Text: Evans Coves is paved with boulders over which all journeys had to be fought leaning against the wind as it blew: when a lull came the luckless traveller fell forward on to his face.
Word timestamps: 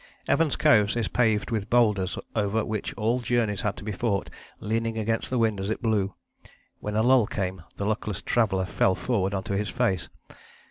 Evans 0.27 0.55
Coves 0.55 0.95
is 0.95 1.07
paved 1.07 1.51
with 1.51 1.69
boulders 1.69 2.17
over 2.35 2.65
which 2.65 2.91
all 2.95 3.19
journeys 3.19 3.61
had 3.61 3.77
to 3.77 3.83
be 3.83 3.91
fought 3.91 4.31
leaning 4.59 4.97
against 4.97 5.29
the 5.29 5.37
wind 5.37 5.59
as 5.61 5.69
it 5.69 5.79
blew: 5.79 6.15
when 6.79 6.95
a 6.95 7.03
lull 7.03 7.27
came 7.27 7.61
the 7.75 7.85
luckless 7.85 8.19
traveller 8.23 8.65
fell 8.65 8.95
forward 8.95 9.35
on 9.35 9.43
to 9.43 9.55
his 9.55 9.69
face. 9.69 10.09